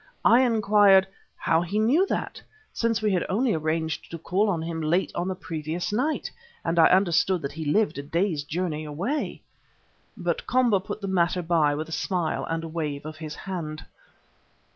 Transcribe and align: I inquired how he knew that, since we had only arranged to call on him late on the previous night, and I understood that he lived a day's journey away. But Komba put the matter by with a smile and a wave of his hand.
I 0.25 0.41
inquired 0.41 1.07
how 1.35 1.61
he 1.61 1.77
knew 1.77 2.07
that, 2.07 2.41
since 2.73 3.03
we 3.03 3.11
had 3.13 3.23
only 3.29 3.53
arranged 3.53 4.09
to 4.09 4.17
call 4.17 4.49
on 4.49 4.59
him 4.59 4.81
late 4.81 5.11
on 5.13 5.27
the 5.27 5.35
previous 5.35 5.93
night, 5.93 6.31
and 6.65 6.79
I 6.79 6.87
understood 6.87 7.43
that 7.43 7.51
he 7.51 7.65
lived 7.65 7.99
a 7.99 8.01
day's 8.01 8.41
journey 8.43 8.83
away. 8.83 9.43
But 10.17 10.47
Komba 10.47 10.79
put 10.83 11.01
the 11.01 11.07
matter 11.07 11.43
by 11.43 11.75
with 11.75 11.87
a 11.87 11.91
smile 11.91 12.45
and 12.45 12.63
a 12.63 12.67
wave 12.67 13.05
of 13.05 13.17
his 13.17 13.35
hand. 13.35 13.85